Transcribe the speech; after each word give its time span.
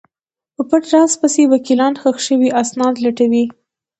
په 0.55 0.61
پټ 0.69 0.83
راز 0.93 1.11
پسې 1.21 1.43
وکیلان 1.53 1.93
ښخ 2.01 2.17
شوي 2.27 2.49
اسناد 2.61 2.95
لټوي. 3.05 3.45